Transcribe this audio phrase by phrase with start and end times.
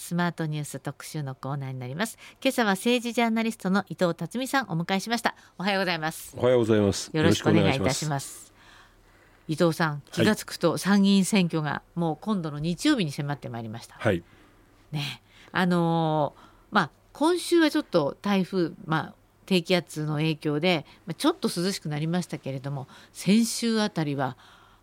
[0.00, 2.18] スマートニュース特集のコーナーになります。
[2.42, 5.36] 今朝は政治ジャーナリストの伊藤辰巳さんお迎えしました。
[5.58, 6.34] おはようございます。
[6.36, 7.10] おはようございます。
[7.12, 8.52] よろしくお願いいたします。
[9.46, 13.96] 伊藤さん気がつくと参議院選挙がもう今度の日曜日に迫ってまいりました。
[13.98, 14.24] はい。
[14.90, 15.22] ね。
[15.52, 19.14] あのー、まあ今週はちょっと台風まあ
[19.44, 20.86] 低気圧の影響で
[21.18, 24.36] ちょっと涼しくなりましたけれども先週あたりは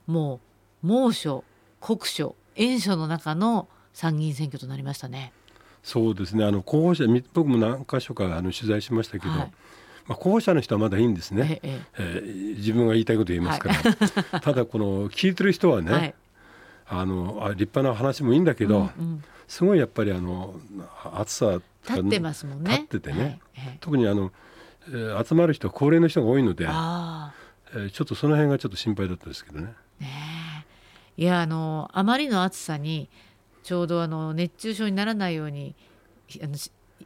[0.06, 0.42] も
[0.84, 1.44] う猛暑
[1.80, 3.68] 酷暑炎暑の中の
[3.98, 5.34] 参議院選挙となりましたね。
[5.82, 6.46] そうですね。
[6.46, 9.52] あの候補者僕も何箇所かあの取材しましたけど、はい、
[10.06, 16.16] まあ、候補者の人はまだいいんですね、えええー、自分が言いたいこと言いますから、はい、ただこの聞いてる人はね、はい、
[16.90, 20.54] あのあ立派な話もいいんだけど、うんうん、すごいやっぱりあの
[21.16, 22.86] 暑さ立ってますもんね。
[22.90, 23.40] 立っててね、
[23.80, 24.32] 特にあの、
[24.90, 29.74] えー、集まる人は高齢の人が多いので、えー、ちょっとその辺がちょっと心配だったんですけどね。
[30.00, 30.08] ね
[31.18, 33.10] いやあのあまりの暑さに
[33.68, 35.76] ちょうどあの熱中症にならないように
[36.42, 36.56] あの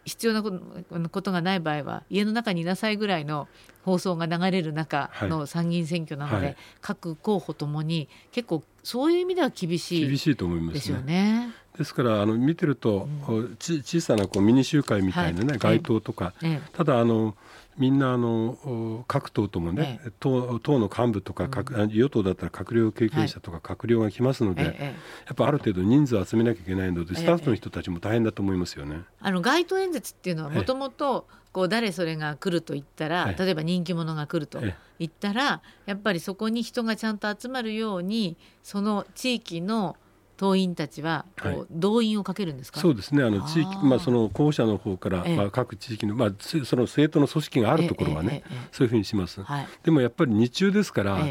[0.06, 3.48] 必要なことがない場合は家の中にいなさいぐらいの
[3.82, 11.52] 放送が流れる中の参議院選挙なので、はい、各候補ともに結構そういう意味では厳しい厳しいと思います、ね、ですよね。
[11.76, 17.36] ですからあの見てると、うん、小さなこうミニ集会みたいなね、はい、街頭とか、ええ、ただあの
[17.78, 24.94] みんなあの各党ともね、ええ、党党の幹部とか、うん、与党だったら閣僚経験者とか閣僚が来ますので、はい、や
[25.32, 29.02] っぱある程度人数を集めなきゃいけないので、スタッフの人たちも大変だと思いますよね。
[29.20, 34.60] あの街頭演説っていうのはもともとこう誰それが来ると言ったら、例えば人気者が来ると
[35.00, 39.96] 言ったら、やっぱりそこに人がちゃんと集まるようにその地域の
[40.42, 43.24] 党員たちはこう、動員をかけるんですか、そうですね。
[43.24, 51.24] あの地域まあ、その候補者の方から、まあ、各地域の、まあ、その政党の組織があるところはね、そういうふうにします、はい、でもやっぱり日中ですから、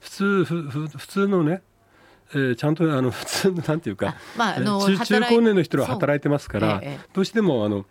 [0.00, 1.62] 普通ふふ普通のね
[2.34, 6.82] えー、ちゃんとあの 普通のなんていうか、まあ、あの中中高年の人は働いてますから、
[7.14, 7.86] どうしてもあの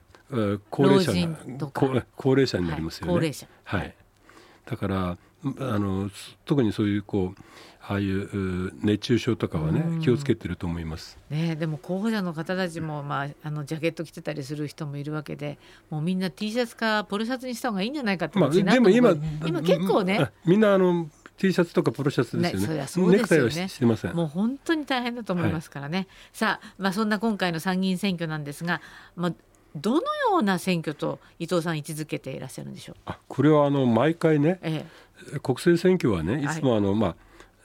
[0.69, 1.12] 高齢者
[1.58, 3.31] 高高齢者になりますよね。
[3.64, 3.95] はい、はい、
[4.67, 6.12] だからあの
[6.46, 7.41] 特にそういうこう
[7.90, 11.18] ああいう熱中症とかはね気をつけてると思います。
[11.30, 15.58] ねでも候補者の方たちもまああのジャケット着てたりする人もいるわけで、
[15.90, 19.14] もうみんな T シャツかポロシャツにした方がいいんじゃないかってまあでも今
[19.46, 22.75] 今結構ねみんなあの T シャツとかポロシャツですよね。
[22.75, 24.14] ねそネクタイはしてません。
[24.14, 25.98] もう本当に大変だと思いますからね。
[25.98, 28.81] はい、さあまあそんな今回の参議院選挙なんですが、
[29.16, 29.34] まあ
[29.75, 30.00] どの
[30.31, 32.96] ような選挙と伊藤さん位置づけていらっしゃるんでしょう？
[33.06, 34.86] あこれはあの毎回ね、え
[35.36, 37.16] え、国政選挙はねいつもあの、はい、まあ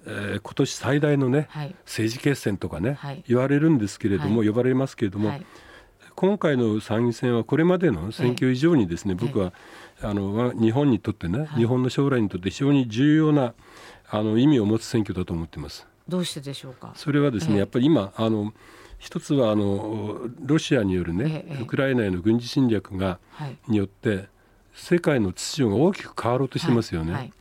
[0.05, 5.33] えー、今年最大のね、はい、政治決戦とかね、はい、言われるんですけれども、はい、呼ばれますけれども、
[6.15, 9.53] 今回の参議選はこれまでの選挙以上にですね、僕は
[10.03, 13.55] あの日本にとってね、日本の将来にとって非常に重要な
[14.11, 15.87] あの意味を持つ選挙だと思っています。
[16.09, 16.93] どうしてでしょうか？
[16.97, 18.53] それはですね、やっぱり今あの
[18.99, 23.19] 一つはあのロシアによるね、ウクライナへの軍事侵略が、
[23.69, 24.27] によって
[24.75, 27.33] 世界の秩序が大きく変わろうとしてますよね。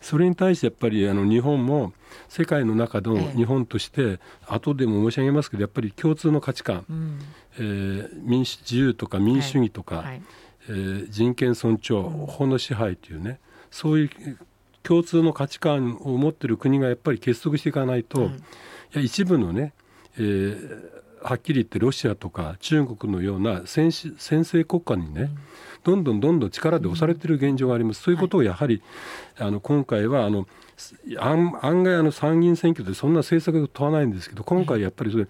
[0.00, 1.92] それに対してやっぱりあの日本も
[2.28, 7.18] 世界の中の日本として、後でも申し上げますけどやっぱり共通の価値観、うん、
[7.56, 10.06] えー、民主自由とか民主主義とか、はい。
[10.06, 10.22] はい、
[10.68, 13.40] えー、人権尊重、法の支配というね
[13.70, 14.38] そういう
[14.82, 18.30] 共通の価値観を持っている国がやっぱり結束していかないと、い
[18.94, 19.74] や一部のね、
[20.16, 20.90] えー、
[21.22, 25.38] はっきり言ってロシアとか中国のような先先制国家にね、うん。
[25.82, 28.02] どんどんどんどん力で押されている現状があります。
[28.02, 28.82] そういうことをやはり、
[29.38, 30.46] あの今回はあの
[31.18, 35.26] 案案外あの参議院選挙でそんな政策が問わないんですけど今回やっぱりそれ、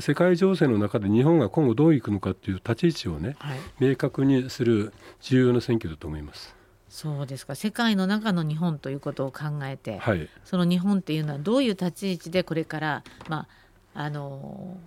[0.00, 6.54] 世界情勢の中で日本が今後どういくのかという立ち位置をね、はい、明確にする重要な選挙だと思います。
[6.88, 7.54] そうですか。
[7.54, 13.46] 世界の中の日本ということを考えて、はい、その日本っていうのはどういう立ち位置でこれから、ま
[13.94, 14.78] あ、あの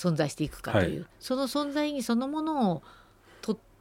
[0.00, 2.82] 存在していくかという、はい、その存在意義そのものを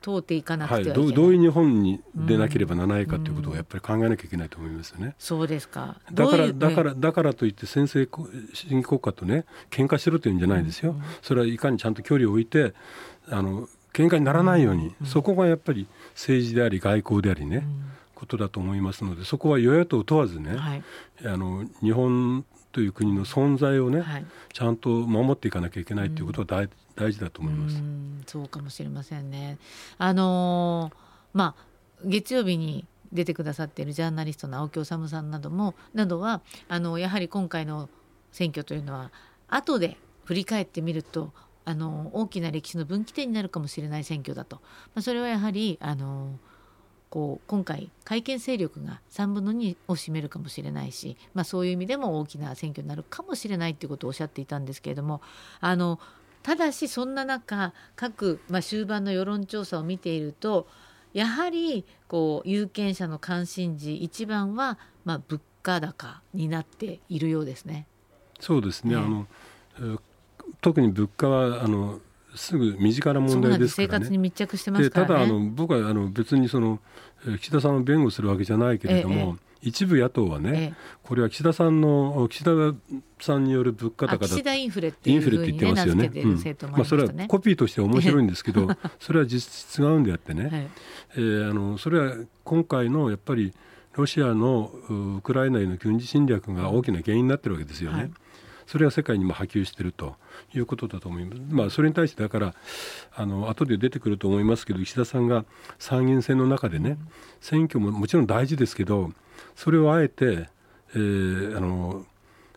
[0.01, 5.07] 通っていかなくてはいけない、はい、どういう日本に出なければならないかということをやっぱり考えなきゃいけないと思いますよね。
[5.07, 5.99] うん、そうですか。
[6.11, 8.07] だからだからだからといって先制
[8.53, 12.73] 主義国家とね喧嘩しろというんじゃないですよ、うん、それはいかにちゃんと距離を置いて
[13.27, 17.65] あの喧嘩にならないように、うん、そこがやっぱり政治であり外交でありね、
[18.15, 20.83] ことだと思いますのでそこは与野党問わずね、はい、
[21.25, 27.81] あの日本という国の存在をね、はい、ちゃんと守っていかなきゃいけないということは大,、大事だと思います。
[28.27, 29.57] そうかもしれませんね。
[29.97, 30.95] あのー、
[31.33, 31.69] まあ
[32.05, 37.89] 月曜日に出てくださっているジャーナリストの青木治さんなどもなどはあのやはり今回の
[38.31, 39.11] 選挙というのは
[39.47, 41.33] 後で振り返ってみると
[41.65, 44.57] あの大きな歴史の分岐点になるかもしれない選挙だと、
[44.93, 46.39] まあ、それはやはりあの
[47.09, 55.21] こう今回改憲勢力が3分の2を占めるかもしれないし、まあ、そういう意味でも大きな選挙になるかもしれないということをおっしゃっていたんですけれども
[55.59, 55.99] あの
[56.43, 60.67] ただしそんな中各、まあ、終盤の世論調査を見ていると
[61.13, 67.87] やはりこう有権者の関心事一番は、まあ、物価高になっているようですね。
[68.39, 69.27] そうですね、ねあの
[70.61, 71.99] 特に物価はあの
[72.35, 76.79] すぐ身近な問題ですから、ね、生活に密着してますから、ね、ただあの僕はあの別にその
[77.39, 79.19] 岸田さんを弁護するわけじゃないけれども、え
[79.65, 80.73] え、一部野党はね、ええ、
[81.03, 82.51] これは岸田さんの岸田
[83.19, 86.11] さんによる物価高だ岸田インフレっていうふうに、ね、言ってますよね。
[86.13, 90.67] うん、まあそれはコピーとして面白いんですけど、 それは実質違うんであってね、はい、
[91.15, 93.53] えー、あのそれは今回のやっぱり
[93.95, 94.71] ロシアの
[95.17, 97.97] ウクライナへの軍事侵略が大きな原因になってるわけですよね。
[97.97, 98.11] はい
[98.69, 100.15] それは世界にも波及していると
[100.53, 101.41] いうことだと思います。
[101.49, 102.53] まあ、それに対してだから
[103.15, 105.43] あの後で出てくると思いますけど石田さんが
[105.79, 106.99] 参議院選の中でね
[107.41, 109.11] 選挙ももちろん大事ですけど
[109.55, 110.49] それをあえて、
[110.93, 112.05] えー、あの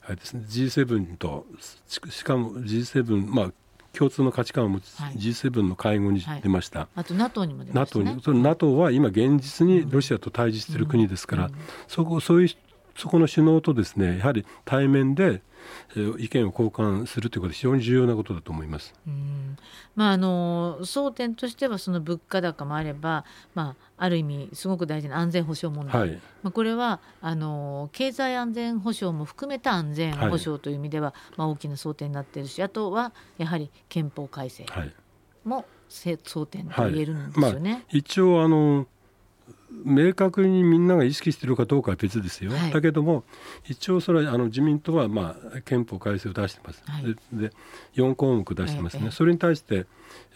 [0.04, 1.46] あれですね G7 と
[1.88, 3.52] しかも G7 まあ
[3.94, 11.52] 共通の価値観を持つ G7 の会合に出ました、はいはい、あと NATO にも出ました、ね、NATO, にその NATO は今現実にロシアと対峙している国ですから、うん。
[11.52, 11.58] うん、
[11.88, 15.42] そこそういうそこの首脳とですねやはり対面で
[16.18, 18.94] 意見を交換するということは非常に重要なことだと思います。
[19.06, 19.56] うん。
[19.94, 23.24] まあ、あの争点としてはその物価高もあれば、
[23.54, 34.66] まあ、ある意味すごく大事な安全保障問題、はい、まあ、これはあの経済安全保障も含めた安全保障という意味では、はい、まあ、大きな争点になっているしあとはやはり憲法改正
[35.44, 37.70] も争点と言えるんですよね。
[37.70, 38.86] まあ、一応あの
[39.84, 43.24] 明確にみんなが意識しているかどうかは別ですよ、はい、だけども
[43.68, 47.52] 一応それはあの自民党はまあ憲法改正を出してます、はい、でで
[47.94, 49.86] 4項目出してますね、それに対して、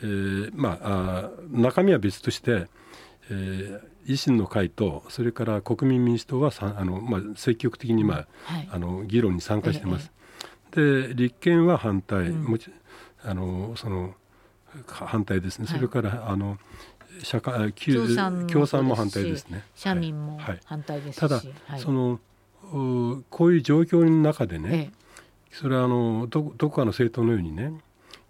[0.03, 2.67] えー、まああ中身は別として、
[3.31, 10.13] えー、維新の会とそれから国民民主党はさあの、まあ、積極的に、まあ、はい、あの議論に参加してます。
[10.73, 12.71] で立憲は反対、うん、もち
[13.25, 14.15] あのその
[14.87, 16.59] 反対ですね、それからあの
[17.23, 18.07] 社会旧
[18.47, 19.65] 共産も反対ですね。
[19.75, 22.21] 社民も反対ですし、ただ、はい、その
[23.31, 24.91] こういう状況の中でね、ええ、
[25.53, 27.73] それはあのどどこかの政党のようにね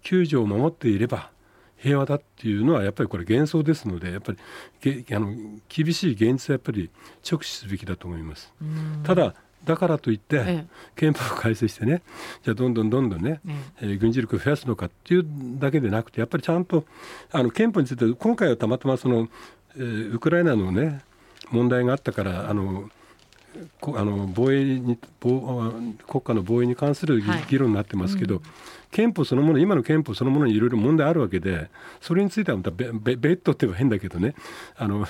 [0.03, 1.31] 救助を守っていれば
[1.77, 4.33] 平和だっていうのはやっぱりこれ幻想ですのでやっぱ
[4.81, 5.33] りげあの
[5.69, 6.89] 厳しい現実はやっぱり
[7.29, 8.51] 直視すべきだと思います。
[9.03, 10.65] ただだからといって、
[10.95, 12.01] 憲法を改正してね
[12.43, 13.41] じゃあどんどんどんどんね、
[13.81, 15.25] えー、軍事力を増やすのかっていう
[15.59, 16.85] だけでなくてやっぱりちゃんと
[17.31, 19.27] あの憲法について今回はたまたまその、
[19.75, 21.01] えー、ウクライナのね
[21.51, 22.89] 問題があったからあの
[23.81, 25.71] あの防衛に防
[26.07, 28.51] 国家の防衛に関する議論になってますけど、はいうん、
[28.91, 31.69] 憲法そのもの今の憲法そのものにいろいろ問題あるわけで
[31.99, 34.35] それについてはまた別途って言えば変だけどね
[34.75, 35.07] あの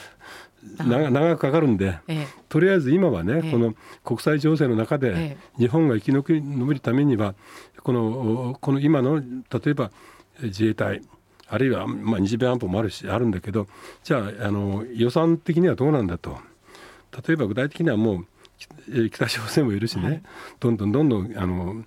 [0.78, 7.36] 長くかかるんで、ええ、とりあえず今はね、え、この国際情勢の中で日本が生き延びるためには
[7.84, 9.24] このこの今の例
[9.68, 9.92] えば
[10.42, 11.02] 自衛隊
[11.50, 13.68] あるいは、まあ、日米安保もあるしあるんだけど
[14.04, 16.38] じゃああの予算的にはどうなんだと。
[17.28, 18.26] 例えば具体的にはも
[18.90, 20.22] う北朝鮮もいるしね、はい、
[20.60, 21.84] どんどんどんどんあの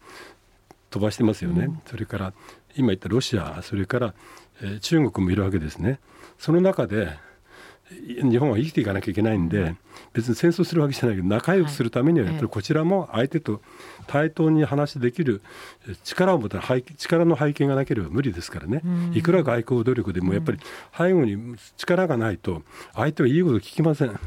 [0.90, 2.32] 飛ばしてますよね、うん、それから
[2.76, 4.14] 今言ったロシアそれから、
[4.62, 6.00] えー、中国もいるわけですね。
[6.38, 7.18] その中で
[7.90, 9.74] 日本は生きていかなきゃいけないんで
[10.12, 13.60] 別に戦争するわけじゃないけど仲良くするためにはやっぱりこちらも相手と
[14.06, 15.42] 対等に話できる
[16.04, 16.62] 力を持った
[16.96, 18.82] 力の背景がなければ無理ですからね。
[19.12, 20.58] いくら外交努力でもやっぱり
[20.96, 22.62] 背後に力がないと
[22.94, 24.18] 相手はいいこと聞きません。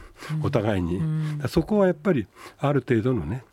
[0.41, 1.01] お互いに。
[1.47, 2.27] そこはやっぱり
[2.59, 3.43] ある程度のね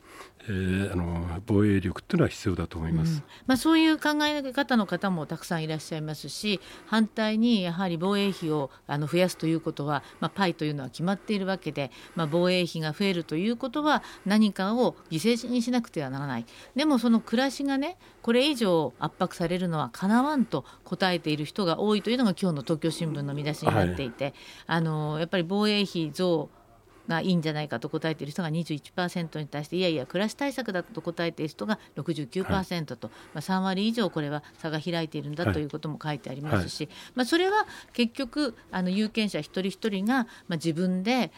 [0.45, 16.47] えー、あの防衛力っていうのは必要だと思います、うん、まあ、そういう考え方の方もたくさんいらっしゃいますし反対にやはり防衛費をあの増やすということは、まあ、パイというのは決まっているわけで、まあ、防衛費が増えるということは何かを犠牲にしなくてはならない。
[16.75, 24.35] でもその暮らしがねこれ以上圧迫されるのはかなわんと答えている人が多いというのが今日の東京新聞の見出しになっていて、はい、
[24.67, 26.49] あのやっぱり防衛費増
[27.11, 41.33] がいいんじゃないかと答えている人が21%に対していやいや暮らし対策だと答えている人が69%と、はい、まあ、3割以上これは差が開いているんだということも書いてありますし、はい、まあ、それは結局あの有権者一人一人が、まあ、自分で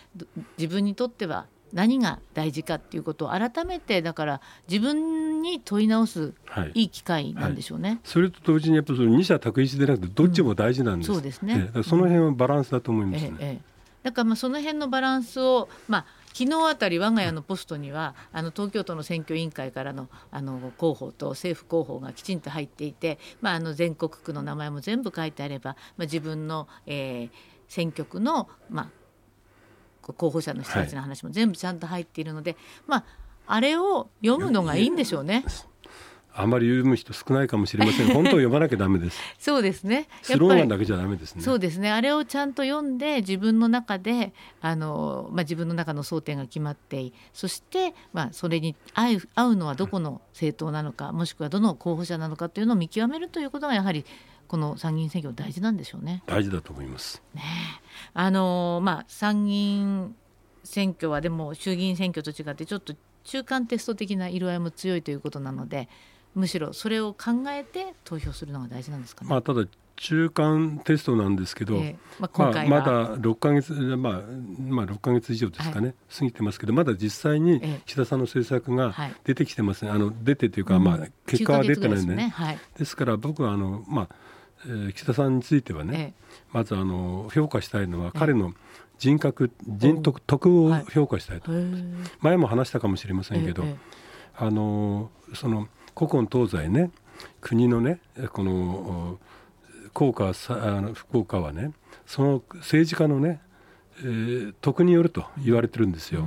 [0.58, 6.34] 自分にとっては何が大事かっていうことを改めてだから自分に問い直す
[6.74, 7.82] いい機会なんでしょうね。
[7.82, 11.08] はいはい、それと同時にやっぱりその二者択一でなくてどっちも大事なんです。
[11.08, 11.70] うん、そうですね。
[11.82, 13.36] その辺はバランスだと思いますね。
[13.40, 13.71] ええ
[14.02, 27.30] だからまあその辺のバランスを、まあ、昨日あたり我が家のポストにはあの東京都の選挙委員会からのあの広報と政府広報がきちんと入っていて、まあ、あの全国区の名前も全部書いてあれば、まあ、自分の、えー、
[27.68, 28.90] 選挙区の、ま
[30.04, 33.04] あ、候補者の人たちの話も全部ちゃんと入っているので、はい、まあ、
[33.46, 35.44] あれを読むのがいいんでしょうね。
[36.34, 38.06] あまり読む人少ないかもしれません。
[38.14, 39.18] 本当を読まなきゃダメです。
[39.38, 40.08] そうですね。
[40.22, 41.42] スローガンだけじゃダメですね。
[41.42, 41.90] そうですね。
[41.90, 54.04] あれをちゃんと読んで自分の中であの、まあ、自分の中の争点が決まってそして、まあ、それに合う合うのはどこの政党なのかもしくはどの候補者なのかというのを見極めるということがやはり
[54.48, 56.22] この参議院選挙大事なんでしょうね。
[56.26, 57.22] 大事だと思います。
[57.34, 57.42] ね、
[58.14, 60.14] あのまあ参議院
[60.64, 65.88] 選挙はでも衆議院選挙と違ってちょっと中間テスト的な色合いも強いということなので
[66.34, 69.30] むしろそれを考えて投票するのが大事なんですかね。
[69.30, 69.64] まあ、ただ
[69.96, 74.22] 中間テストなんですけど、えー、まあ、まあ、まだ6か月、まあ
[74.58, 82.28] まあ、6か月以上ですかね、はい、過ぎてますけどまだ実際に岸田さんの政策が出てきてますね、はい、あの出てというか、まあ、結果は出てないんでね、ね。
[82.30, 84.08] はい、ですから僕はあの、まあ
[84.66, 88.54] えー、岸田さんについてはね、えー、まずあの評価したいのは彼の
[88.98, 91.50] 人格、人徳徳を評価したいと、
[92.20, 93.64] 前も話したかもしれませんけど、
[94.36, 96.90] あのその古今東西ね
[97.40, 98.00] 国のね
[98.32, 99.18] この
[99.92, 101.72] 効果あの不効果はね
[102.06, 103.40] その政治家のね、
[103.98, 106.24] えー、徳によると言われてるんですよ。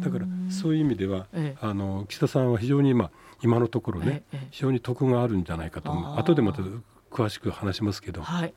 [0.00, 3.10] だからそういう意味では、ええ、あの岸田さんは非常に、まあ、
[3.42, 6.18] 今のところね、え、非常に徳があるんじゃないかと思う。
[6.18, 6.62] 後でまた
[7.10, 8.22] 詳しく話しますけど。
[8.22, 8.54] はい。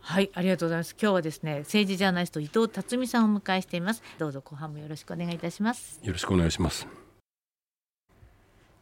[0.00, 0.94] はいありがとうございます。
[1.00, 4.02] 今日はですね政治ジャーナリスト伊藤辰巳さんをお迎えしています。
[4.18, 5.98] どうぞ後半もよろしくお願いいたします。
[6.02, 7.03] よろしくお願いします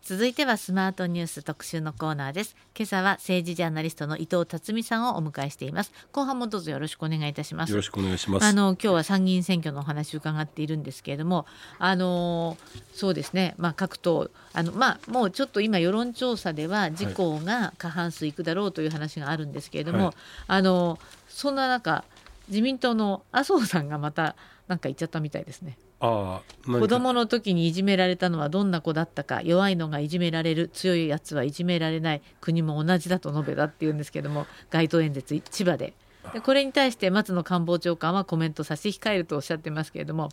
[0.04, 2.56] 続いてはスマートニュース特集のコーナーです。
[2.76, 5.92] 今朝は政治ジャーナリストの伊藤辰巳さんをお迎えしています。
[6.10, 7.70] 後半もどうぞよろしくお願いいたします。
[7.70, 8.44] よろしくお願いします。
[8.44, 11.46] あの今日は参議院選挙のお話を伺っているんですけれども
[11.78, 12.58] あの
[12.92, 13.54] そうですね。
[13.58, 20.14] まあ各党あのまあもうちょっと今世論調査では自公が過半数いくだろうという話があるんですけれども、はい、
[20.48, 22.02] あのそんな中
[22.48, 24.34] 自民党の麻生さんがまた
[24.66, 35.94] なんか言っちゃったみたいですねあ子供の時にいじめられたのはどんな子だったか弱いのがいじめられる強いやつはいじめられない国も同じだと述べたっていうんですけども街頭演説千葉で。
[36.32, 40.28] でこれに対して松野官房長官はコメント差し控えるとおっしゃってますけれども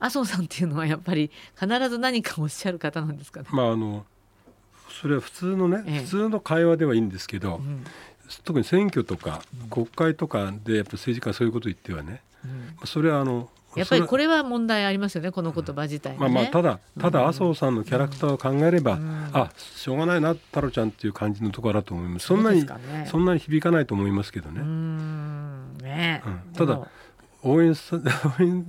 [0.00, 3.46] 麻生さんっていうのはやっぱり必ず何かおっしゃる方なんですかね？
[3.52, 4.06] まああの
[4.88, 7.84] それは普通のね、ええ、普通の会話ではいいんですけど、うん、
[8.44, 22.26] 特に選挙とか国会とかでやっぱ政治家がそういうことを言ってはね、うん、それはあのやっぱりこれは問題ありますよねこの言葉自体、ね、まあまあただただ麻生さんのキャラクターを考えれば、うん、あしょうがないな太郎ちゃんっていう感じのところだと思います。
[22.26, 24.60] そんなにそ、ね,、んなに響かないと思いますけどね。
[25.82, 26.22] ね。
[26.26, 26.88] うん、ただ
[27.42, 27.74] 応援
[28.38, 28.66] 応援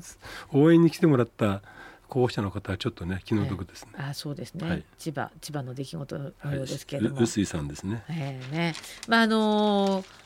[0.51, 1.61] 応援に来てもらった
[2.07, 3.91] 候補者の方はちょっとね気の毒ですね。
[3.95, 7.21] えー、あそうですね、はい、千葉千葉の出来事のようですけれども。
[7.21, 8.03] 臼、はい、井さんですね。
[8.09, 8.75] えー、ね。
[9.07, 10.24] まああのー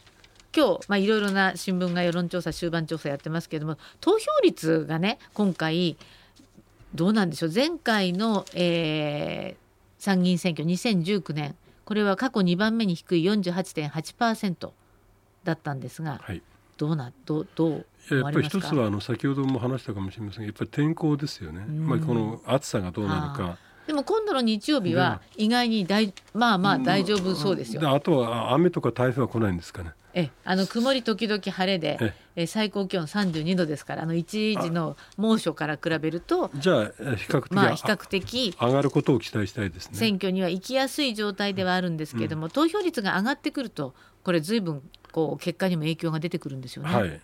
[0.56, 5.98] 今日、まあ、いろいろな新聞が世論調査終盤調査やってますけれども投票率がね今回
[6.96, 7.52] どうなんでしょう？
[7.54, 14.72] 前回の、えー、参議院選挙2019年これは過去2番目に低い48.8%
[15.44, 16.42] だったんですが、はい、
[16.78, 20.42] どうなどどうやっぱり一つはあの先ほども話したかもしれません。
[20.42, 23.58] がやっぱり天候ですよね、まあ、この暑さがどうなるか。
[23.86, 27.92] でも今度の日曜日は意外に大まあまあ大丈夫そうですよ。
[27.92, 29.92] あとは雨とか台風は来ないんですかね。
[30.14, 36.86] えあの曇り時々晴れでえ最高気温32度ですからあの一時の猛暑から比べるとじゃあ
[37.16, 39.98] 比較的,、まあ、比較的上がることを期待したいですね。
[39.98, 46.94] 選挙には行きやすい状態ではあるんですけれども、うん、投票率が上がってくるとこれずいぶんこう結果にも影響が出てくるんですよね。
[46.94, 47.22] はい。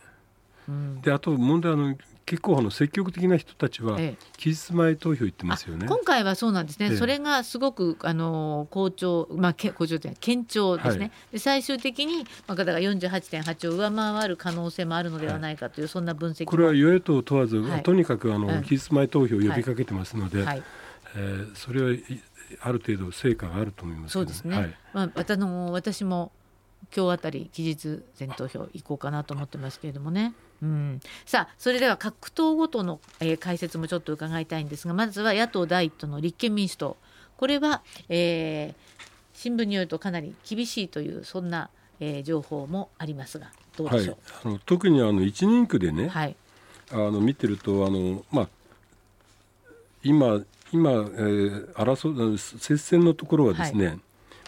[0.68, 4.00] うん、であと問題はの結構あの積極的な人たちは
[4.38, 5.86] 期日前投票行ってますよね。
[5.88, 6.96] 今回はそうなんですね。
[6.96, 11.00] それがすごくあの好調まあ好調って堅調ですね。
[11.00, 20.64] はい、で最終的にまあ方が48.8を上回る可能性もあるのではないかという、はい、そんな分析これは与野党問わず、はい、とにかくあの期日前投票を呼びかけてますので、はい、
[21.16, 21.96] えー、それは
[22.62, 24.76] ある程度成果があると思います、ね、そうですね。
[24.94, 26.32] まああの私も
[26.96, 30.34] 今日あたり期日前投票行こうかなと思ってますけれどもね。
[30.62, 36.98] うん、さあそれでは各党ごとの、えー、解説もちょっと伺いたいんですがまずは野党第一党の立憲民主党。
[37.38, 44.16] これは、えー、新聞によるとかなり厳しいというそんな、えー、情報もありますがどうでしょう、
[44.48, 46.36] はい、あの特にあの一人区でね、はい、
[46.92, 48.48] あの見てるとあの、まあ、
[50.04, 54.00] 今今、えー、争う接戦のところはですね、はい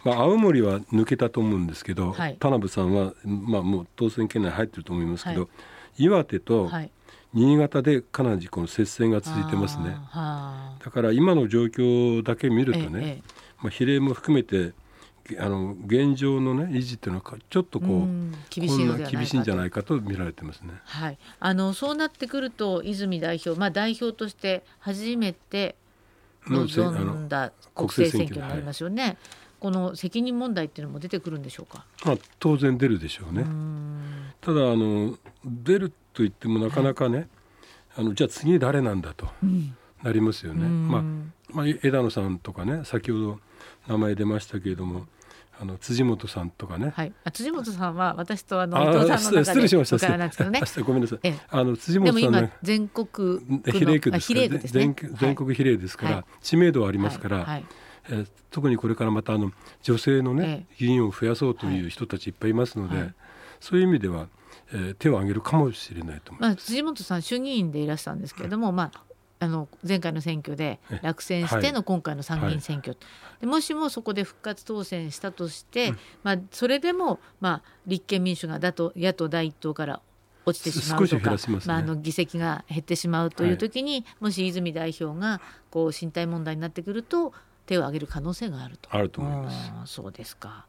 [0.08, 5.48] まあ、青森は抜けたと思うんですけど、はい、田辺さんは、まあ、もう当選圏内入ってると思いますけど、は
[5.98, 6.72] い、岩手と
[7.34, 9.98] 新潟でかなりこの接戦が続いてますね。
[10.14, 13.24] だから今の状況だけ見るとね、ええ、
[13.64, 14.72] まあ、比例も含めて
[15.38, 18.08] あの現状の、ね、維持っていうのはちょっとこう
[18.50, 20.70] 厳しい厳しいんじゃないかと見られてますね。
[20.86, 25.76] はい、あのそうなってくると泉代表、まあ、代表として初めて
[26.48, 29.18] 臨んだ国政選挙になりますよね。
[29.60, 31.86] この責任問題っていうのも出てくるんでしょうか？
[32.06, 33.46] まあ、当然出るでしょうね。
[34.42, 37.28] ただあの出ると言ってもなかなかね、はい、
[37.98, 39.28] あのじゃあ次誰なんだと
[40.04, 40.68] なりますよね。
[40.68, 41.02] まあ、
[41.52, 43.40] まあ、枝野さんとかね先ほど
[43.88, 45.06] 名前出ましたけれども。
[45.60, 46.94] あの辻本さんとかね。
[46.96, 47.12] はい。
[47.24, 49.98] あ辻本さんは私とあの伊藤さんの中で失礼しました。
[49.98, 50.62] からなんですけどね。
[50.86, 51.20] ごめんなさい。
[51.50, 52.54] あの辻本さんね。
[52.62, 57.38] 全国比例区ですから、ね、全全国比例ですから、はい、知名度はありますから。
[57.38, 57.66] はいはい
[58.10, 63.14] えー、特にこれからまたあの女性のね、え議員を増やそうという人たちいっぱいいますので、はい、
[63.60, 64.28] そういう意味では、
[64.74, 66.50] えー、手を挙げるかもしれないと思います。
[66.50, 69.08] まあ、辻本さん衆議院でいらしたんですけれども、まあ
[69.40, 72.98] あの前回の選挙で落選しての今回の参議院選挙、は
[73.38, 80.02] い、でもしもそこで復活当選したとして、うん、まあ、それでも、まあ、立憲民主がだと野党第一党から
[80.46, 87.34] 落ちてしまうとか、ね、まあ、あの議席が減ってしまうという時に、はい、もし泉代表がこう身体問題になってくると
[87.68, 88.90] 手を挙げる可能性があると。
[88.92, 89.94] あると思います。
[89.94, 90.66] そうですか。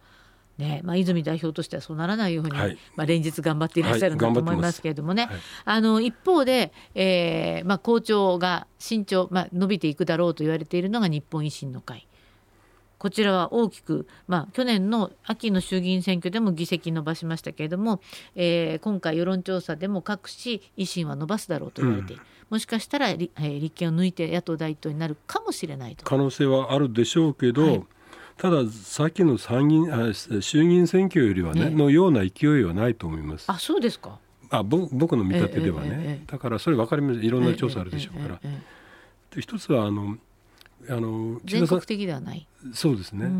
[0.59, 12.09] ねまあ、泉代表としてはそうならないように、はい、まあ、連日頑張っていらっしゃるんだと思いますけれどもね、はい、あの一方で、えーまあ、校長が慎重、まあ、伸びていくだろうと言われているのが日本維新の会。
[12.99, 18.01] こちらは大きく、まあ、去年の秋の衆議院選挙でも議席伸ばしましたけれども、
[18.35, 26.05] えー、今回世論調査でも各紙維新は伸ばすだろうと言われている、うん、もしかしたら、えー、立憲を抜いて野党第一党になるかもしれないと。
[26.05, 27.85] 可能性はあるでしょうけど、はい。
[28.39, 31.71] たださっきの参議院あ衆議院選挙よりはね、ね。
[31.71, 33.45] のような勢いはないと思います。
[33.49, 34.19] あそうですか。
[34.51, 37.21] あ僕の見立てではね、ええだからそれ分かります。
[37.21, 38.41] いろんな調査あるでしょうから。
[38.41, 40.17] で一つはあの
[40.89, 42.47] あの全国的ではない。
[42.73, 43.31] そうですね、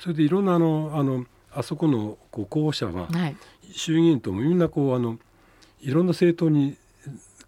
[0.00, 3.36] それでいろんなあのあのあそこのこう候補者は、はい、
[3.70, 5.18] 衆議院ともみんなこうあの
[5.80, 6.76] いろんな政党に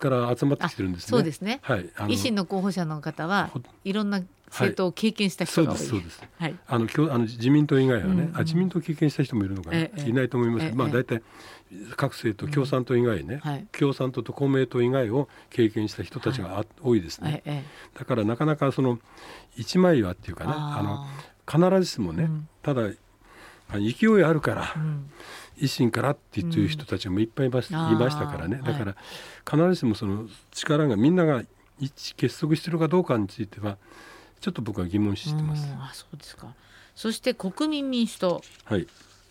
[0.00, 1.08] から集まってきてるんですね。
[1.10, 1.60] そうですね。
[1.62, 1.88] はい。
[2.08, 3.50] 維新の候補者の方は
[3.84, 11.22] いろんな政党を経験した人が多い、はい、そうですそうです、はい、あのあの自民党以外はね、うんうん、あ自民党経験した人もいるのかな、ええ、いないと思います、え、まあ大体
[11.96, 13.50] 各政党共産党以外ね、うん。
[13.50, 17.64] はい、共産党と公明党以外を経験した人たちが、はい、多いですね、
[17.96, 18.98] だからなかなかその
[19.56, 21.06] 一枚岩っていうかねあの
[21.70, 22.88] 必ずしもね、うん、ただ
[23.72, 25.10] 勢いあるから、うん
[25.60, 28.60] 維新からっていう人たちもいっぱいいまし,、いましたからね。
[28.64, 28.96] だから
[29.48, 31.42] 必ずしもその力がみんなが
[31.78, 33.78] 一致結束してるかどうかについては
[34.40, 35.66] ちょっと僕は疑問視してます。
[35.78, 36.54] あそうですか。
[36.94, 38.86] そして国民民主党、はい、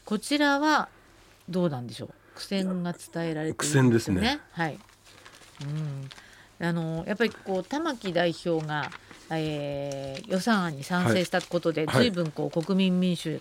[0.06, 0.90] こちらは
[1.50, 2.10] どうなんでしょう。
[2.36, 4.20] 苦戦が伝えられているんですね。
[4.20, 4.40] 苦戦ですね。
[4.52, 4.80] はい。
[5.62, 6.10] うん、
[6.62, 8.90] あのやっぱりこう玉木代表が、
[9.32, 13.40] えー、予算案に賛成したことで、はい、随分こう国民民主、違う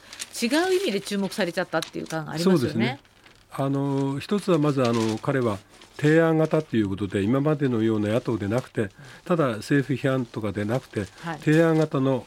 [0.75, 2.79] 意味で注目されちゃったっていう感がありますよね。
[2.79, 3.01] ね。
[3.51, 5.59] あの一つはまずあの彼は
[5.97, 8.91] 提案型ということで今までのような野党でなくて
[9.25, 12.25] ただ政府批判とかでなくて、はい、提案型の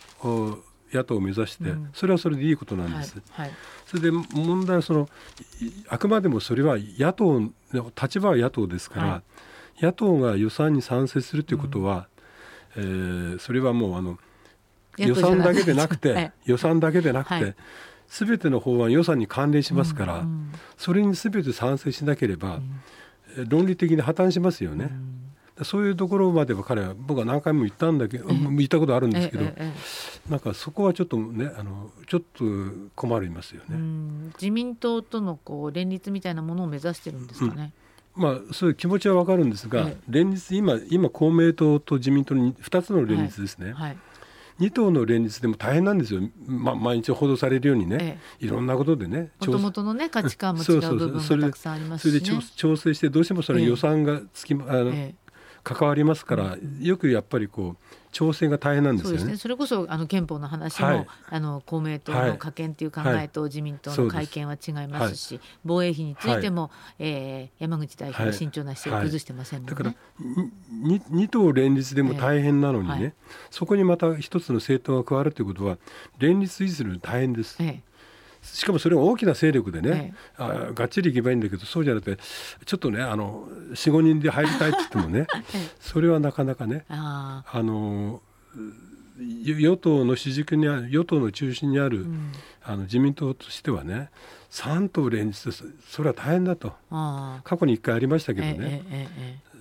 [0.91, 3.21] 野党を目指して、うん、それはそれでいいことなんです。
[3.31, 3.47] はい。
[3.47, 5.09] はい、それで問題はその
[5.87, 7.51] あくまでもそれは野党の
[7.99, 9.23] 立場は野党ですから、
[9.81, 12.07] 野党が予算に賛成するということは、
[12.77, 14.17] うん、えー、それはもうあの
[14.97, 17.55] 予算だけでなくて、予算だけでなくて、
[18.07, 22.81] すべての法案予算に関連しますから、うんうん、それにすべて賛成しなければ、うん。
[23.47, 24.89] 論理的に破綻しますよね。
[25.57, 29.45] うん、そういうところまでは彼は僕は何回も言ったんだけど、言ったことあるんですけど、
[30.29, 32.43] なんかそこはちょっとねあのちょっと
[32.95, 33.77] 困りますよね。
[34.35, 37.61] 自民党とのこう連立みたいなものを目指してるんですかね。
[37.61, 37.71] うん、
[38.15, 43.67] まあ、そういう気持ちはわかるんですが、連立今今公明党と自民党に2つの連立ですね。
[43.67, 43.73] はい。
[43.73, 43.97] はい。
[44.59, 54.93] 2党の連立でも大変なんですよ、まあ、毎日報道されるようにね、ええ、いろんなことでねもともとの、ね、 価値観も違う部分がたくさんありますし、ね、それで調整してどうしてもそれ予算がつき、え、あの
[55.63, 59.19] 関わりますから、よくやっぱりこう調整が大変なんですよね。
[59.19, 59.37] そね。
[59.37, 69.93] それこそあの憲法の話も、はい、あの公明党の加憲という考えと自民党の改憲は違いますし、はい、防衛費についても、はい、えー、山口代表は慎重な姿勢を崩してません、ね、だから
[71.09, 73.11] 二党連立でも大変なのにね、えー、
[73.49, 75.77] そこにまた一つの政党が加わるということは
[76.19, 77.57] 連立維持するの大変です。
[77.59, 77.90] えー
[78.41, 82.23] しかもそれは大きな勢力でね、ええ、あがっちりいけばいいんだけどそうじゃなくて
[82.65, 88.21] ちょっとねあの45人で入りたいって言ってもね、 え、それはなかなかねあの
[89.17, 92.31] 与党の主軸にある与党の中心にある、うん、
[92.63, 94.09] あの自民党としてはね
[94.49, 95.63] 3党連立です。
[95.87, 96.73] それは大変だと。
[96.89, 98.83] 過去に1回ありましたけどね、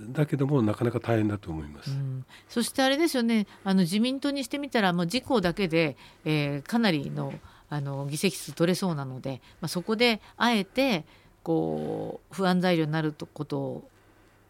[0.09, 7.33] だけどもなかなか大変だと思います、うん、そしてあれですよねあの自民党にしてみたらもう自公だけで、えー、かなりの
[7.71, 11.05] あの議席数取れそうなので、まあ、そこであえて
[11.43, 13.89] こう不安材料になることを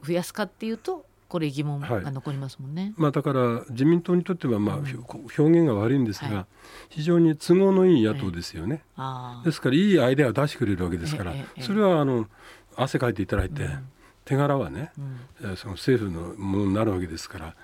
[0.02, 2.82] 増やすかっていうとこれ疑問が残りますもんね。
[2.82, 5.04] はい、まあ、だから自民党にとってはまあ、うん、
[5.38, 6.46] 表現が悪いんですが、はい、
[6.88, 8.82] 非常に都合のいい野党ですよね。
[8.96, 12.26] えー、ですからいいアイデアを出してくれるわけですから、えー、それはあの
[12.74, 13.88] 汗かいていただいて、うん、
[14.24, 14.90] 手柄はね、
[15.40, 17.54] うん、その政府のものになるわけですから。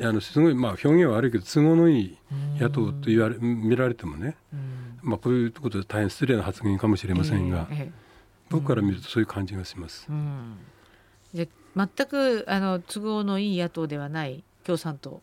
[0.00, 2.18] あのすごいまあ表現は悪いけど都合のいい
[2.58, 4.36] 野党と言われ見られてもね、
[5.02, 7.90] まあ、こういうことで大変失礼な発言かもしれませんが、え
[8.50, 10.08] 僕から見るとそういう感じがします。
[11.34, 15.20] で全くあの都合のいい野党ではない共産党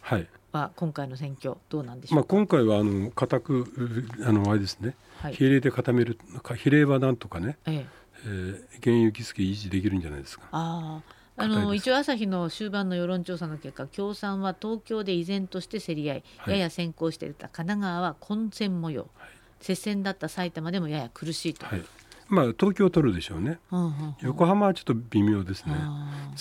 [0.51, 6.17] は今回の選挙どうなんでしょうまあ、今回はあの固くあのあれですね、はい、比例で固める
[6.57, 8.01] 比例はなんとかね、ええ。
[8.23, 10.45] えー、現役付維持できるんじゃないですか。
[10.51, 21.83] ああの一応朝日の終盤の世論調査の結果共産は東京で依然として競り合い、はい、やや先行していた神奈川は混戦模様、はい、接戦だった埼玉でもやや苦しいと、はい、
[22.31, 25.75] まあ、東京を取るでしょうね、うんうんうん、横浜はちょっと微妙ですね、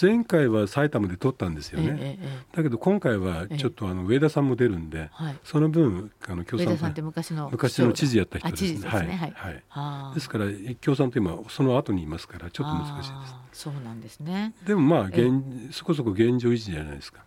[0.00, 9.35] 前回は埼玉で取ったんですよね、ええだけど今回はちょっとあの上田さんも出るんで、え、その分、あの共産党昔の昔の知事やった人ですね、はい。
[9.68, 10.46] はい、ですから
[10.81, 13.64] 共産党、今、その後にいますから、ちょっと難しいです。
[13.64, 14.55] そうなんですね。
[14.64, 17.24] でもまあ現、そこそこ現状維持じゃないですか。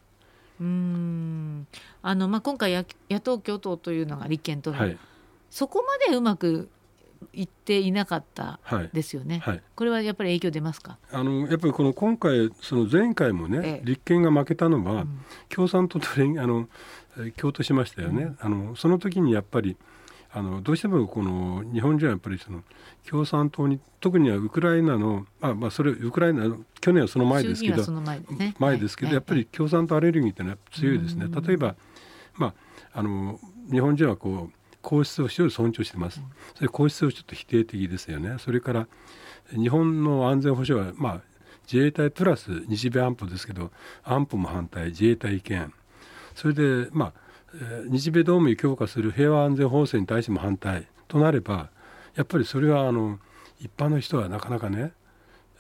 [0.61, 1.67] うん。
[2.01, 4.97] あのまあ、今回野、野党共闘というのが立憲との、はい、
[5.49, 6.69] そこまでうまく
[7.33, 8.59] 言っていなかった
[8.91, 9.53] ですよね、はい。
[9.55, 10.97] はい、これはやっぱり影響出ますか？
[11.11, 16.67] あのやっぱりこの今回、その前回もね、ええ、立憲が負けたのは、うん、共産党と連 あの
[17.37, 19.77] 共闘しましたよね、うん、あのその時にやっぱり
[20.31, 22.63] あのどうしてもこの日本人はやっぱりその
[23.07, 27.83] 共産党に特にはウクライナのあ、まあ、それウクライナ去年はその前ですけど
[28.57, 31.27] 前ですけど、はい、やっぱり共産党アレルギーってのは強いですね。
[31.29, 31.75] 例えば、
[32.35, 32.53] まあ、
[32.99, 33.39] あの
[33.71, 36.21] 日本人はこう皇室を非常に尊重してます、
[36.53, 38.35] それ皇室をちょっと否定的ですよね。
[38.37, 38.87] それから
[39.51, 41.21] 日本の安全保障はまあ
[41.71, 43.71] 自衛隊プラス日米安保ですけど
[44.03, 45.73] 安保も反対自衛隊違憲。
[46.35, 47.13] それでまあ
[47.89, 51.69] 日米同盟強化する平和安全法制に対しても反対となれば
[52.15, 53.19] やっぱりそれはあの
[53.59, 54.91] 一般の人はなかなかね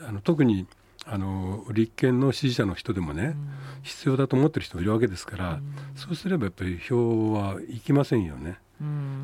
[0.01, 0.67] あの特に
[1.05, 3.35] あの立憲の支持者の人でもね、うん、
[3.83, 8.57] 必要だと思ってる人もいるわけですから、うん、そうすればやっぱり票はいきませんよね。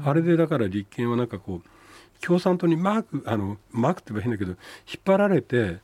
[0.06, 5.78] あれでだから立憲はなんかこう共産党にマークあのマークって言えば変だけど引っ張られて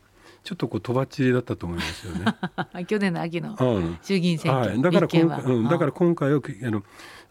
[0.43, 2.25] ちょっとこうとばっちりだったと思いますよね。
[2.85, 3.57] 去年の秋の
[4.03, 6.83] 衆議院選挙、うんはい、だから今回、うん、だから今回はあの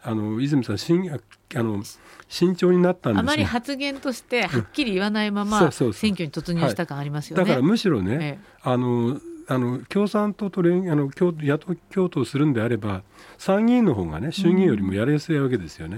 [0.03, 1.17] あの泉さんしんあ
[1.63, 1.81] の
[2.27, 7.43] 慎重になったんですあまり発言としてはっきり言わないまま選挙に突入した感ありますよね。
[7.43, 13.03] はい、だからむしろね、ええ、あのあの共産党と連あの共野党共闘するんであれば
[13.37, 15.97] 参議院の方がね衆議院よりもやりやすいわけですよね。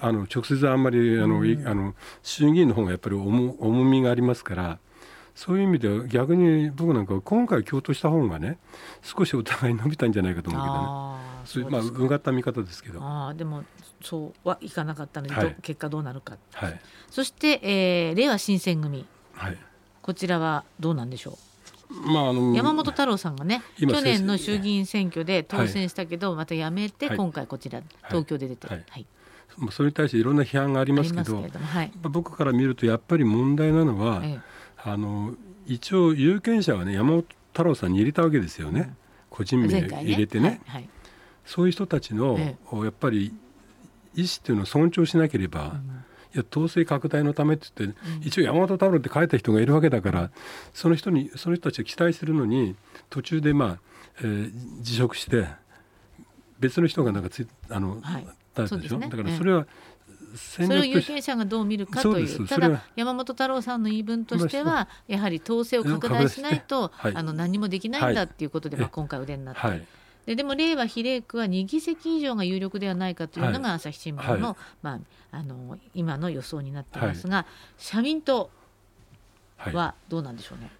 [0.00, 4.78] あの直接あんまりあの、あの衆議院の方がやっぱり重重みがありますから
[5.34, 8.58] そういう意味では逆に僕なんか今回共闘した方がね
[9.02, 11.30] 少しお互い伸びたんじゃないかと思うけどね。
[11.44, 13.00] そうまあうがった見方ですけど。
[13.02, 13.64] あでも
[14.02, 19.58] そうはいかなかったので、はい、結果どうなるか、はい、そして、えー、れいわ新選組、はい、
[20.00, 21.49] こちらはどうなんでしょう？
[21.90, 29.06] まあ、あの山本太郎さんがね去年の衆議院選挙で当選したけど、また辞めて、今回こちら東京で出てる、はい。
[29.70, 31.44] それに対していろんな批判がありますけど
[32.02, 34.40] 僕から見るとやっぱり問題なのは、ええ、
[34.84, 35.34] あの
[35.66, 38.96] 一応有権者はね山本太郎さんに入れたわけですよね、うん、
[39.28, 40.60] 個人名入れてね、
[41.44, 43.34] そういう人たちの、え、やっぱり
[44.14, 50.30] 意思っていうのを尊重しなければ、うんいや統制拡大のためって言って、うん、一応山本太郎って書いた人がいるわけだから
[50.72, 52.76] その人にその人たちが期待するのに
[53.08, 53.78] 途中でまあ、
[54.20, 55.46] えー、辞職して
[56.60, 59.66] 別の人がなんかつあの、はい、でしょ、ね、だからそれは、
[60.36, 69.60] それを有権者がどう見るかというただ山本太郎さんの言い分としてはやはり統制を拡大しないと、はい、あの何もできないんだっていうことで、まあ、今回お出になって。
[69.60, 69.86] はい
[70.26, 74.94] ででも令和比例区は2議席以上が有力ではないかというのが朝日新聞のはい、ま
[75.32, 77.46] あ、あの今の予想になっていますが、はい、
[77.78, 78.50] 社民党
[79.58, 80.70] はどうなんでしょうね、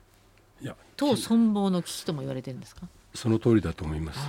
[0.62, 2.83] いや党存亡の危機とも言われてるんですか？
[3.14, 4.20] その通りだと思います。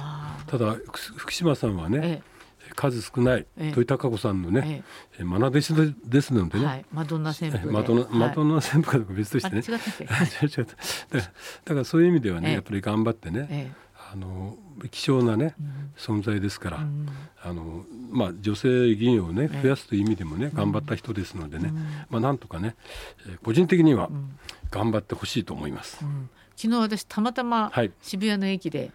[0.47, 0.75] ただ
[1.15, 2.21] 福島さんはね、え
[2.69, 4.83] え、数少ない土井孝子さんのね、
[5.17, 7.97] ええ、愛弟子ですのでね、はい、マドンナ旋風マドン
[8.49, 9.61] ナ、旋風かどうか別としてね。
[11.63, 13.73] だからそういう意味ではね、やっぱり頑張ってね、
[14.13, 14.57] あの
[14.89, 17.07] 希少なね、うん、存在ですから、うん、
[17.41, 21.71] あのまあ、女性議員をね増やすという意味でもね、頑張った人ですのでね、
[22.09, 22.75] まあ、なんとかね、
[23.25, 24.09] えー、個人的には
[24.69, 26.03] 頑張ってほしいと思います、
[26.57, 27.71] 昨日私たまたま
[28.01, 28.91] 渋谷の駅で、はい、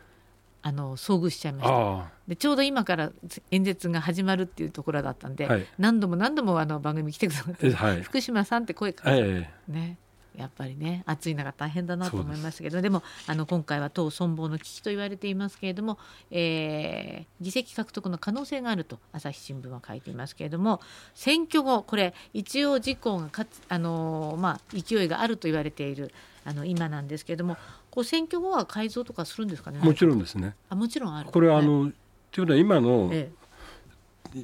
[0.64, 2.10] あの遭遇しちゃいました。
[2.28, 3.10] でちょうど今から
[3.50, 9.98] 演説が始まるっていうところだったんで、はい、何度も何度もあの番組来てくださって、はい、福島さんって声かけて、ね
[10.36, 15.98] やっぱりね暑い中大変だなと思いましたけどでもあの今回は党存亡の危機と言われていますけれども、
[16.30, 20.80] えー、議席獲得の可能性があると朝日新聞は書いていますけれども
[21.14, 26.12] 選挙後これ一応自公がかつあの、まあ、勢いがあると言われている
[26.44, 27.56] あの今なんですけれども
[27.90, 30.54] こう選挙後は改造とかするんですかねもちろんですね。
[30.68, 31.30] あもちろんある。
[31.30, 31.90] これはあの、
[32.30, 33.45] というのは今の、ええ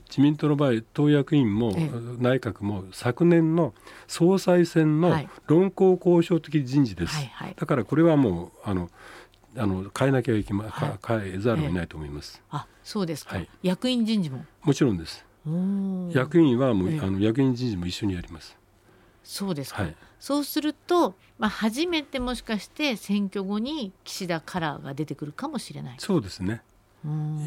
[0.09, 1.73] 自民党の場合党役員も
[2.19, 3.75] 内閣も昨年の
[4.07, 8.91] 総裁選の論功交渉的人事です、はいはい、だからこれはもうあの
[9.57, 12.43] あの変えなきゃいけま、はい、変えざるを得ないと思います。
[12.51, 14.47] あそうですか、役員人事も？
[14.63, 15.27] もちろんです。
[16.15, 18.57] 役員はもう、あの役員人事も一緒にやります。
[19.23, 19.87] そうですか、
[20.19, 25.97] そうすると、まあ、初めてもしかして選挙後に岸田カラーが出てくるかもしれない。
[25.99, 26.63] そうですね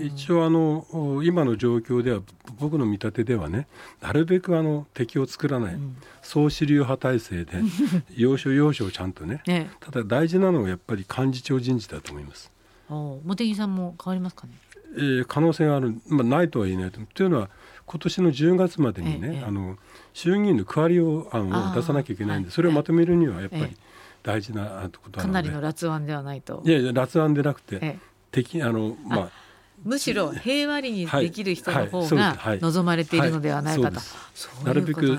[0.02, 0.86] 一応あの
[1.24, 2.20] 今の状況では
[2.60, 3.68] 僕の見立てではね
[4.02, 7.52] なるべくあの敵を作らない、うん、総主流派体制で
[8.18, 12.52] 要所要所をちゃんとね、ね、ただ大事なのはやっぱり幹事長人事だと思います。
[12.90, 14.54] 茂木さんも変わりますかね、
[14.96, 16.92] えー、可能性がある、まあ、ないとは言えない。
[16.92, 17.50] とというのは
[17.86, 19.78] 今年の10月までにね、ええ、あの
[20.14, 23.78] 衆議院の区割りを案を出さなきゃいけないんでそれをまとめるにはやっぱり
[24.22, 26.62] 大事なことなので、かなりの辣腕ではないと。
[26.66, 27.98] いやいや辣腕でなくて、
[28.32, 29.45] 敵あのまあ
[29.86, 34.00] むしろ平和にできる人の方が望まれているのではないかと、
[34.66, 35.18] なるべく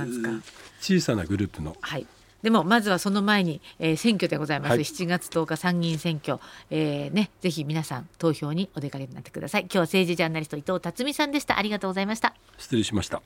[0.81, 2.07] 小さなグループの、はい、
[2.43, 6.39] でもまずはその前に、えー、選挙でございます、はい、7月10日参議院選挙、
[6.71, 9.63] えーね、ぜひ皆さん投票にお出かけになってください。
[9.63, 11.59] 今日は政治ジャーナリスト伊藤辰巳さんでした。
[11.59, 12.35] ありがとうございました。
[12.59, 13.23] 失礼しました